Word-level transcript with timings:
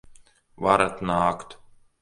Varat 0.67 1.05
nākt! 1.13 1.57